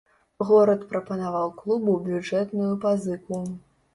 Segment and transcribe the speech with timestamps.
[0.51, 3.37] Горад прапанаваў клубу бюджэтную пазыку.